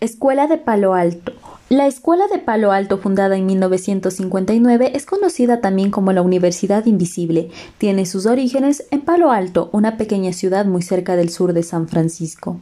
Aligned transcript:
Escuela 0.00 0.46
de 0.46 0.56
Palo 0.56 0.94
Alto. 0.94 1.32
La 1.68 1.86
Escuela 1.86 2.24
de 2.32 2.38
Palo 2.38 2.72
Alto, 2.72 2.96
fundada 2.96 3.36
en 3.36 3.44
1959, 3.44 4.92
es 4.94 5.04
conocida 5.04 5.60
también 5.60 5.90
como 5.90 6.14
la 6.14 6.22
Universidad 6.22 6.86
Invisible. 6.86 7.50
Tiene 7.76 8.06
sus 8.06 8.24
orígenes 8.24 8.86
en 8.90 9.02
Palo 9.02 9.30
Alto, 9.30 9.68
una 9.74 9.98
pequeña 9.98 10.32
ciudad 10.32 10.64
muy 10.64 10.80
cerca 10.80 11.16
del 11.16 11.28
sur 11.28 11.52
de 11.52 11.62
San 11.62 11.86
Francisco. 11.86 12.58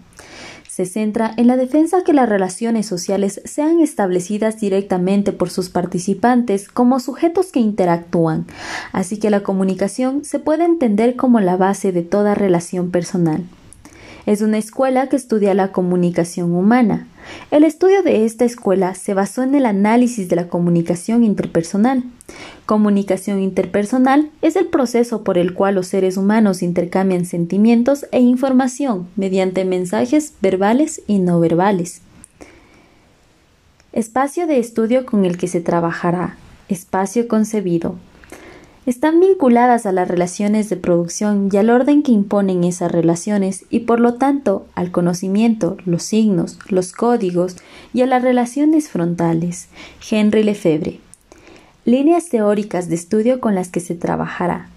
Se 0.68 0.84
centra 0.84 1.32
en 1.36 1.46
la 1.46 1.56
defensa 1.56 2.02
que 2.02 2.12
las 2.12 2.28
relaciones 2.28 2.86
sociales 2.86 3.40
sean 3.44 3.78
establecidas 3.78 4.58
directamente 4.58 5.32
por 5.32 5.50
sus 5.50 5.70
participantes 5.70 6.68
como 6.68 6.98
sujetos 6.98 7.52
que 7.52 7.60
interactúan, 7.60 8.46
así 8.90 9.18
que 9.18 9.30
la 9.30 9.44
comunicación 9.44 10.24
se 10.24 10.40
puede 10.40 10.64
entender 10.64 11.14
como 11.14 11.38
la 11.38 11.56
base 11.56 11.92
de 11.92 12.02
toda 12.02 12.34
relación 12.34 12.90
personal. 12.90 13.44
Es 14.28 14.42
una 14.42 14.58
escuela 14.58 15.06
que 15.06 15.16
estudia 15.16 15.54
la 15.54 15.72
comunicación 15.72 16.54
humana. 16.54 17.08
El 17.50 17.64
estudio 17.64 18.02
de 18.02 18.26
esta 18.26 18.44
escuela 18.44 18.94
se 18.94 19.14
basó 19.14 19.42
en 19.42 19.54
el 19.54 19.64
análisis 19.64 20.28
de 20.28 20.36
la 20.36 20.48
comunicación 20.48 21.24
interpersonal. 21.24 22.04
Comunicación 22.66 23.40
interpersonal 23.40 24.30
es 24.42 24.56
el 24.56 24.66
proceso 24.66 25.24
por 25.24 25.38
el 25.38 25.54
cual 25.54 25.76
los 25.76 25.86
seres 25.86 26.18
humanos 26.18 26.62
intercambian 26.62 27.24
sentimientos 27.24 28.04
e 28.12 28.20
información 28.20 29.08
mediante 29.16 29.64
mensajes 29.64 30.34
verbales 30.42 31.00
y 31.06 31.20
no 31.20 31.40
verbales. 31.40 32.02
Espacio 33.94 34.46
de 34.46 34.58
estudio 34.58 35.06
con 35.06 35.24
el 35.24 35.38
que 35.38 35.48
se 35.48 35.62
trabajará. 35.62 36.36
Espacio 36.68 37.28
concebido 37.28 37.94
están 38.88 39.20
vinculadas 39.20 39.84
a 39.84 39.92
las 39.92 40.08
relaciones 40.08 40.70
de 40.70 40.76
producción 40.76 41.50
y 41.52 41.58
al 41.58 41.68
orden 41.68 42.02
que 42.02 42.10
imponen 42.10 42.64
esas 42.64 42.90
relaciones 42.90 43.66
y 43.68 43.80
por 43.80 44.00
lo 44.00 44.14
tanto 44.14 44.66
al 44.74 44.90
conocimiento, 44.90 45.76
los 45.84 46.04
signos, 46.04 46.58
los 46.70 46.92
códigos 46.92 47.56
y 47.92 48.00
a 48.00 48.06
las 48.06 48.22
relaciones 48.22 48.88
frontales. 48.88 49.68
Henry 50.10 50.42
Lefebvre. 50.42 51.00
Líneas 51.84 52.30
teóricas 52.30 52.88
de 52.88 52.94
estudio 52.94 53.40
con 53.40 53.54
las 53.54 53.68
que 53.68 53.80
se 53.80 53.94
trabajará. 53.94 54.70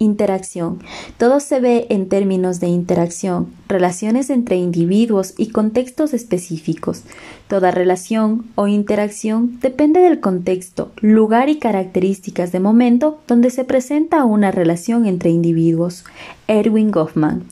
Interacción. 0.00 0.78
Todo 1.16 1.40
se 1.40 1.58
ve 1.58 1.86
en 1.90 2.08
términos 2.08 2.60
de 2.60 2.68
interacción, 2.68 3.48
relaciones 3.66 4.30
entre 4.30 4.54
individuos 4.56 5.34
y 5.36 5.48
contextos 5.48 6.14
específicos. 6.14 7.02
Toda 7.48 7.72
relación 7.72 8.46
o 8.54 8.68
interacción 8.68 9.58
depende 9.60 9.98
del 9.98 10.20
contexto, 10.20 10.92
lugar 11.00 11.48
y 11.48 11.58
características 11.58 12.52
de 12.52 12.60
momento 12.60 13.18
donde 13.26 13.50
se 13.50 13.64
presenta 13.64 14.24
una 14.24 14.52
relación 14.52 15.06
entre 15.06 15.30
individuos. 15.30 16.04
Erwin 16.46 16.92
Goffman. 16.92 17.42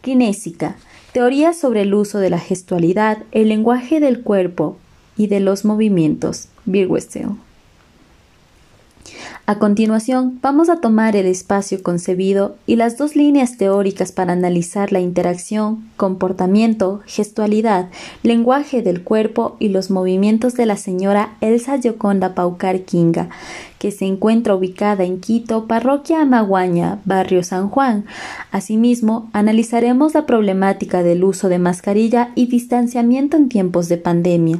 Kinésica. 0.00 0.76
Teoría 1.12 1.52
sobre 1.52 1.82
el 1.82 1.94
uso 1.94 2.18
de 2.18 2.30
la 2.30 2.40
gestualidad, 2.40 3.18
el 3.30 3.48
lenguaje 3.48 4.00
del 4.00 4.22
cuerpo 4.22 4.76
y 5.16 5.28
de 5.28 5.38
los 5.38 5.64
movimientos. 5.64 6.48
Birwestel. 6.64 7.28
A 9.48 9.60
continuación, 9.60 10.40
vamos 10.42 10.68
a 10.68 10.80
tomar 10.80 11.14
el 11.14 11.26
espacio 11.26 11.80
concebido 11.80 12.56
y 12.66 12.74
las 12.74 12.98
dos 12.98 13.14
líneas 13.14 13.56
teóricas 13.56 14.10
para 14.10 14.32
analizar 14.32 14.90
la 14.90 14.98
interacción, 14.98 15.88
comportamiento, 15.96 17.00
gestualidad, 17.06 17.88
lenguaje 18.24 18.82
del 18.82 19.04
cuerpo 19.04 19.54
y 19.60 19.68
los 19.68 19.88
movimientos 19.88 20.54
de 20.54 20.66
la 20.66 20.76
señora 20.76 21.36
Elsa 21.40 21.76
Yoconda 21.76 22.34
Paucar 22.34 22.80
Kinga, 22.80 23.28
que 23.78 23.92
se 23.92 24.06
encuentra 24.06 24.56
ubicada 24.56 25.04
en 25.04 25.20
Quito, 25.20 25.68
parroquia 25.68 26.22
Amaguaña, 26.22 26.98
barrio 27.04 27.44
San 27.44 27.68
Juan. 27.68 28.04
Asimismo, 28.50 29.30
analizaremos 29.32 30.14
la 30.14 30.26
problemática 30.26 31.04
del 31.04 31.22
uso 31.22 31.48
de 31.48 31.60
mascarilla 31.60 32.32
y 32.34 32.46
distanciamiento 32.46 33.36
en 33.36 33.48
tiempos 33.48 33.88
de 33.88 33.98
pandemia. 33.98 34.58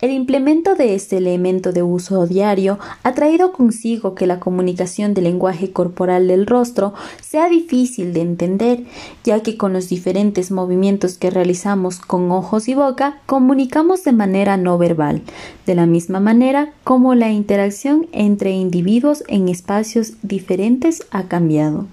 El 0.00 0.10
implemento 0.10 0.74
de 0.74 0.94
este 0.94 1.16
elemento 1.16 1.72
de 1.72 1.82
uso 1.82 2.26
diario 2.26 2.78
ha 3.02 3.14
traído 3.14 3.52
consigo 3.52 4.15
que 4.16 4.26
la 4.26 4.40
comunicación 4.40 5.14
del 5.14 5.24
lenguaje 5.24 5.70
corporal 5.72 6.26
del 6.26 6.48
rostro 6.48 6.92
sea 7.22 7.48
difícil 7.48 8.12
de 8.12 8.22
entender, 8.22 8.84
ya 9.22 9.44
que 9.44 9.56
con 9.56 9.72
los 9.72 9.88
diferentes 9.88 10.50
movimientos 10.50 11.18
que 11.18 11.30
realizamos 11.30 12.00
con 12.00 12.32
ojos 12.32 12.66
y 12.66 12.74
boca 12.74 13.20
comunicamos 13.26 14.02
de 14.02 14.10
manera 14.12 14.56
no 14.56 14.78
verbal, 14.78 15.22
de 15.66 15.76
la 15.76 15.86
misma 15.86 16.18
manera 16.18 16.72
como 16.82 17.14
la 17.14 17.30
interacción 17.30 18.08
entre 18.10 18.50
individuos 18.50 19.22
en 19.28 19.48
espacios 19.48 20.14
diferentes 20.22 21.06
ha 21.12 21.28
cambiado. 21.28 21.86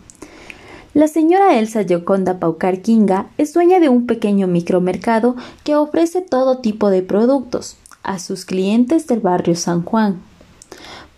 La 0.94 1.08
señora 1.08 1.58
Elsa 1.58 1.82
Yoconda 1.82 2.40
Paucar 2.40 2.82
Kinga 2.82 3.28
es 3.40 3.52
dueña 3.52 3.80
de 3.80 3.90
un 3.90 4.06
pequeño 4.06 4.46
micromercado 4.48 5.36
que 5.64 5.76
ofrece 5.76 6.22
todo 6.22 6.60
tipo 6.60 6.92
de 6.92 7.02
productos 7.02 7.78
a 8.04 8.20
sus 8.20 8.46
clientes 8.46 9.08
del 9.08 9.20
barrio 9.20 9.56
San 9.56 9.82
Juan, 9.82 10.22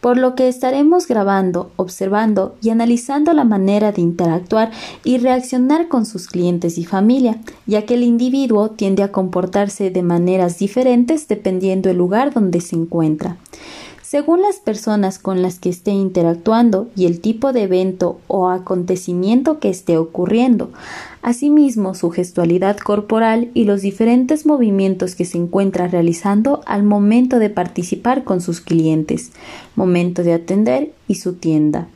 por 0.05 0.17
lo 0.17 0.35
que 0.35 0.47
estaremos 0.47 1.07
grabando, 1.07 1.71
observando 1.77 2.55
y 2.61 2.69
analizando 2.69 3.33
la 3.33 3.43
manera 3.43 3.91
de 3.91 4.03
interactuar 4.03 4.69
y 5.03 5.17
reaccionar 5.17 5.87
con 5.87 6.05
sus 6.05 6.27
clientes 6.27 6.77
y 6.77 6.85
familia, 6.85 7.39
ya 7.65 7.87
que 7.87 7.95
el 7.95 8.03
individuo 8.03 8.69
tiende 8.69 9.01
a 9.01 9.11
comportarse 9.11 9.89
de 9.89 10.03
maneras 10.03 10.59
diferentes 10.59 11.27
dependiendo 11.27 11.89
del 11.89 11.97
lugar 11.97 12.35
donde 12.35 12.61
se 12.61 12.75
encuentra 12.75 13.37
según 14.05 14.43
las 14.43 14.57
personas 14.57 15.17
con 15.17 15.41
las 15.41 15.57
que 15.57 15.69
esté 15.69 15.89
interactuando 15.89 16.87
y 16.95 17.07
el 17.07 17.21
tipo 17.21 17.53
de 17.53 17.63
evento 17.63 18.19
o 18.27 18.49
acontecimiento 18.49 19.59
que 19.59 19.69
esté 19.69 19.97
ocurriendo, 19.97 20.69
asimismo 21.23 21.95
su 21.95 22.11
gestualidad 22.11 22.77
corporal 22.77 23.49
y 23.55 23.63
los 23.63 23.81
diferentes 23.81 24.45
movimientos 24.45 25.15
que 25.15 25.25
se 25.25 25.39
encuentra 25.39 25.87
realizando 25.87 26.61
al 26.67 26.83
momento 26.83 27.39
de 27.39 27.49
participar 27.49 28.23
con 28.23 28.41
sus 28.41 28.61
clientes, 28.61 29.31
momento 29.75 30.21
de 30.21 30.33
atender 30.33 30.91
y 31.07 31.15
su 31.15 31.33
tienda 31.33 31.87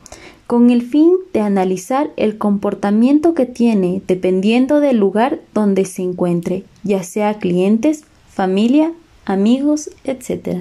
con 0.48 0.70
el 0.70 0.82
fin 0.82 1.12
de 1.32 1.42
analizar 1.42 2.10
el 2.16 2.36
comportamiento 2.36 3.34
que 3.34 3.46
tiene 3.46 4.02
dependiendo 4.08 4.80
del 4.80 4.96
lugar 4.96 5.38
donde 5.54 5.84
se 5.84 6.02
encuentre, 6.02 6.64
ya 6.82 7.04
sea 7.04 7.38
clientes, 7.38 8.02
familia, 8.28 8.90
amigos, 9.26 9.90
etc. 10.02 10.58